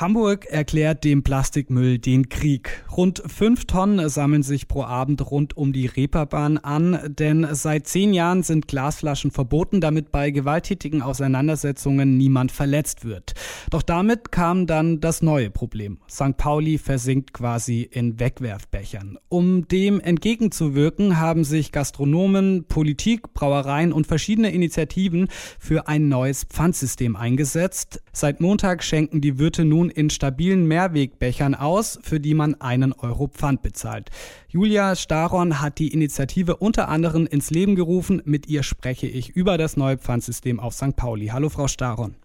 [0.00, 2.86] Hamburg erklärt dem Plastikmüll den Krieg.
[2.90, 8.14] Rund fünf Tonnen sammeln sich pro Abend rund um die Reeperbahn an, denn seit zehn
[8.14, 13.34] Jahren sind Glasflaschen verboten, damit bei gewalttätigen Auseinandersetzungen niemand verletzt wird.
[13.68, 15.98] Doch damit kam dann das neue Problem.
[16.08, 16.34] St.
[16.38, 19.18] Pauli versinkt quasi in Wegwerfbechern.
[19.28, 25.28] Um dem entgegenzuwirken, haben sich Gastronomen, Politik, Brauereien und verschiedene Initiativen
[25.58, 28.02] für ein neues Pfandsystem eingesetzt.
[28.14, 33.28] Seit Montag schenken die Wirte nun in stabilen Mehrwegbechern aus, für die man einen Euro
[33.28, 34.10] Pfand bezahlt.
[34.48, 38.22] Julia Staron hat die Initiative unter anderem ins Leben gerufen.
[38.24, 40.96] Mit ihr spreche ich über das neue Pfandsystem auf St.
[40.96, 41.26] Pauli.
[41.28, 42.16] Hallo, Frau Staron.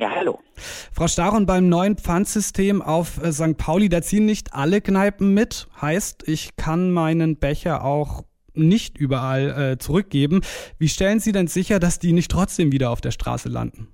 [0.00, 0.38] Ja, hallo.
[0.92, 3.56] Frau Staron, beim neuen Pfandsystem auf äh, St.
[3.56, 5.68] Pauli, da ziehen nicht alle Kneipen mit.
[5.80, 8.24] Heißt, ich kann meinen Becher auch
[8.54, 10.40] nicht überall äh, zurückgeben.
[10.78, 13.88] Wie stellen Sie denn sicher, dass die nicht trotzdem wieder auf der Straße landen?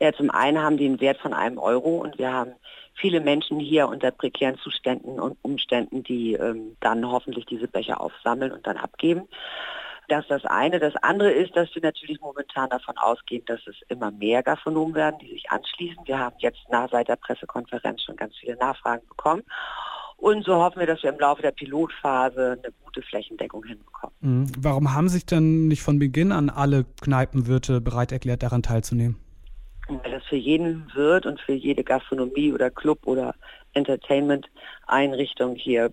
[0.00, 2.52] Ja, zum einen haben die einen Wert von einem Euro und wir haben
[2.94, 8.52] viele Menschen hier unter prekären Zuständen und Umständen, die ähm, dann hoffentlich diese Becher aufsammeln
[8.52, 9.28] und dann abgeben.
[10.08, 10.78] Das ist das eine.
[10.78, 15.18] Das andere ist, dass wir natürlich momentan davon ausgehen, dass es immer mehr Gastronomen werden,
[15.20, 15.98] die sich anschließen.
[16.06, 19.42] Wir haben jetzt nach seit der Pressekonferenz schon ganz viele Nachfragen bekommen.
[20.16, 24.16] Und so hoffen wir, dass wir im Laufe der Pilotphase eine gute Flächendeckung hinbekommen.
[24.20, 24.52] Mhm.
[24.58, 29.16] Warum haben sich denn nicht von Beginn an alle Kneipenwirte bereit erklärt, daran teilzunehmen?
[30.28, 33.34] Für jeden Wirt und für jede Gastronomie oder Club oder
[33.74, 35.92] Entertainment-Einrichtung hier,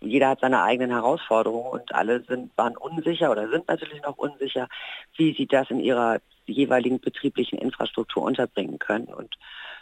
[0.00, 4.68] jeder hat seine eigenen Herausforderungen und alle sind, waren unsicher oder sind natürlich noch unsicher,
[5.16, 9.06] wie sie das in ihrer jeweiligen betrieblichen Infrastruktur unterbringen können.
[9.06, 9.34] Und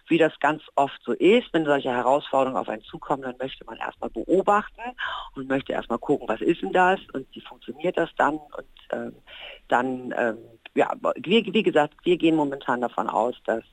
[0.08, 3.78] wie das ganz oft so ist, wenn solche Herausforderungen auf einen zukommen, dann möchte man
[3.78, 4.80] erstmal beobachten
[5.34, 9.14] und möchte erstmal gucken, was ist denn das und wie funktioniert das dann und ähm,
[9.68, 10.38] dann ähm,
[10.74, 13.64] ja, wie, wie gesagt, wir gehen momentan davon aus, dass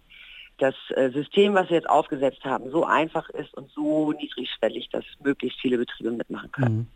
[0.59, 5.03] das äh, System, was wir jetzt aufgesetzt haben, so einfach ist und so niedrigschwellig, dass
[5.23, 6.77] möglichst viele Betriebe mitmachen können.
[6.77, 6.87] Mhm.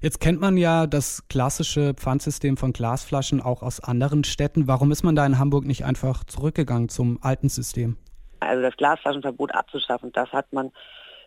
[0.00, 4.66] Jetzt kennt man ja das klassische Pfandsystem von Glasflaschen auch aus anderen Städten.
[4.66, 7.96] Warum ist man da in Hamburg nicht einfach zurückgegangen zum alten System?
[8.40, 10.72] Also das Glasflaschenverbot abzuschaffen, das hat man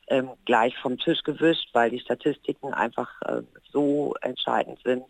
[0.08, 3.42] ähm, gleich vom Tisch gewischt, weil die Statistiken einfach äh,
[3.72, 5.04] so entscheidend sind,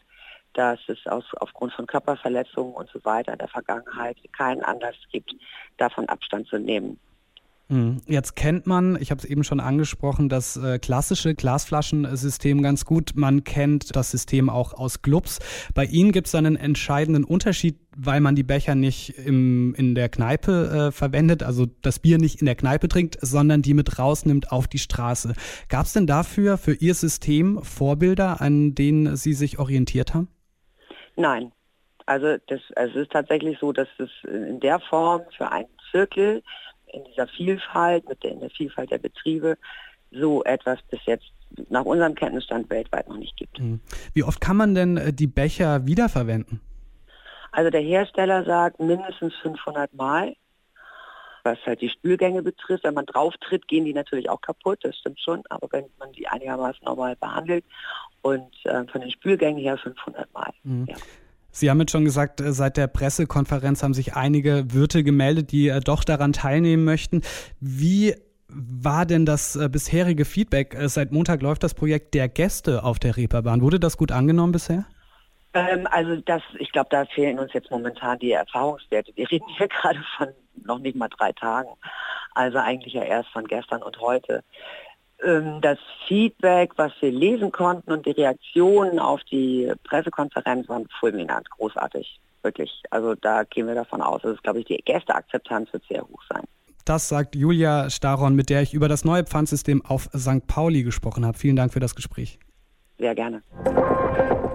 [0.53, 5.33] dass es aus, aufgrund von Körperverletzungen und so weiter in der Vergangenheit keinen Anlass gibt,
[5.77, 6.99] davon Abstand zu nehmen.
[7.69, 8.01] Hm.
[8.07, 13.13] Jetzt kennt man, ich habe es eben schon angesprochen, das äh, klassische Glasflaschensystem ganz gut.
[13.15, 15.39] Man kennt das System auch aus Clubs.
[15.73, 20.09] Bei Ihnen gibt es einen entscheidenden Unterschied, weil man die Becher nicht im, in der
[20.09, 24.51] Kneipe äh, verwendet, also das Bier nicht in der Kneipe trinkt, sondern die mit rausnimmt
[24.51, 25.33] auf die Straße.
[25.69, 30.27] Gab es denn dafür, für Ihr System, Vorbilder, an denen Sie sich orientiert haben?
[31.15, 31.51] Nein.
[32.05, 36.43] Also das, also es ist tatsächlich so, dass es in der Form für einen Zirkel
[36.87, 39.57] in dieser Vielfalt, mit der, in der Vielfalt der Betriebe,
[40.11, 41.25] so etwas bis jetzt
[41.69, 43.59] nach unserem Kenntnisstand weltweit noch nicht gibt.
[43.59, 43.79] Mhm.
[44.13, 46.61] Wie oft kann man denn äh, die Becher wiederverwenden?
[47.51, 50.35] Also der Hersteller sagt mindestens 500 Mal.
[51.43, 54.97] Was halt die Spülgänge betrifft, wenn man drauf tritt, gehen die natürlich auch kaputt, das
[54.97, 57.65] stimmt schon, aber wenn man die einigermaßen normal behandelt
[58.21, 60.51] und äh, von den Spülgängen her 500 Mal.
[60.63, 60.85] Mhm.
[60.87, 60.95] Ja.
[61.55, 65.67] Sie haben jetzt schon gesagt, äh, seit der Pressekonferenz haben sich einige Wirte gemeldet, die
[65.67, 67.21] äh, doch daran teilnehmen möchten.
[67.59, 68.15] Wie
[68.47, 70.75] war denn das äh, bisherige Feedback?
[70.85, 73.61] Seit Montag läuft das Projekt der Gäste auf der Reeperbahn.
[73.61, 74.85] Wurde das gut angenommen bisher?
[75.53, 79.11] Ähm, also das, ich glaube, da fehlen uns jetzt momentan die Erfahrungswerte.
[79.15, 80.29] Wir reden hier gerade von
[80.63, 81.69] noch nicht mal drei Tagen.
[82.33, 84.43] Also eigentlich ja erst von gestern und heute.
[85.23, 85.77] Ähm, das
[86.07, 92.19] Feedback, was wir lesen konnten und die Reaktionen auf die Pressekonferenz waren fulminant, großartig.
[92.41, 92.83] Wirklich.
[92.89, 94.23] Also da gehen wir davon aus.
[94.25, 96.43] Also, glaube ich, die Gästeakzeptanz wird sehr hoch sein.
[96.83, 100.45] Das sagt Julia Staron, mit der ich über das neue Pfandsystem auf St.
[100.47, 101.37] Pauli gesprochen habe.
[101.37, 102.39] Vielen Dank für das Gespräch.
[102.97, 103.41] Sehr gerne.